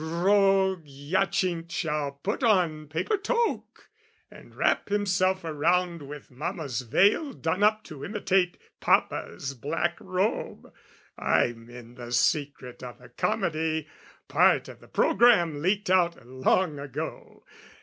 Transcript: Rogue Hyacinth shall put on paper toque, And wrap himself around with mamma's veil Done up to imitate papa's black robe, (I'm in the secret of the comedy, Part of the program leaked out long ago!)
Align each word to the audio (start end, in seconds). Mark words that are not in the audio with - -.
Rogue 0.03 0.87
Hyacinth 0.87 1.71
shall 1.71 2.13
put 2.13 2.41
on 2.43 2.87
paper 2.87 3.17
toque, 3.19 3.85
And 4.31 4.55
wrap 4.55 4.89
himself 4.89 5.43
around 5.43 6.01
with 6.01 6.31
mamma's 6.31 6.81
veil 6.81 7.33
Done 7.33 7.61
up 7.61 7.83
to 7.83 8.03
imitate 8.03 8.57
papa's 8.79 9.53
black 9.53 9.99
robe, 10.01 10.73
(I'm 11.19 11.69
in 11.69 11.93
the 11.93 12.11
secret 12.11 12.81
of 12.81 12.97
the 12.97 13.09
comedy, 13.09 13.87
Part 14.27 14.67
of 14.67 14.79
the 14.79 14.87
program 14.87 15.61
leaked 15.61 15.91
out 15.91 16.25
long 16.25 16.79
ago!) 16.79 17.43